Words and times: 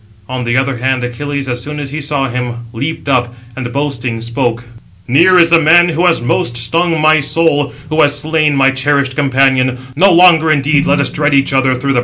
On 0.27 0.45
the 0.45 0.57
other 0.57 0.77
hand, 0.77 1.03
Achilles, 1.03 1.47
as 1.47 1.61
soon 1.61 1.79
as 1.79 1.91
he 1.91 2.01
saw 2.01 2.27
him, 2.27 2.65
leaped 2.73 3.07
up, 3.07 3.35
and 3.55 3.71
boasting, 3.71 4.19
spoke: 4.19 4.63
"Near 5.07 5.37
is 5.37 5.51
the 5.51 5.59
man 5.61 5.89
who 5.89 6.07
has 6.07 6.19
most 6.19 6.57
stung 6.57 6.99
my 6.99 7.19
soul, 7.19 7.71
who 7.89 8.01
has 8.01 8.17
slain 8.17 8.55
my 8.55 8.71
cherished 8.71 9.15
companion; 9.15 9.77
no 9.95 10.11
longer 10.11 10.51
indeed 10.51 10.87
let 10.87 10.99
us 11.01 11.09
dread 11.11 11.35
each 11.35 11.53
other 11.53 11.75
through 11.75 11.75
the 11.75 11.79
bridges 11.79 11.79
667 11.79 11.89
of 11.91 11.93
war." 11.93 11.99